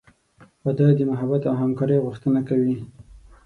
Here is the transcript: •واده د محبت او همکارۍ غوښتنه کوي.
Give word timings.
•واده 0.63 0.87
د 0.97 0.99
محبت 1.11 1.41
او 1.49 1.55
همکارۍ 1.61 1.97
غوښتنه 2.05 2.39
کوي. 2.49 2.75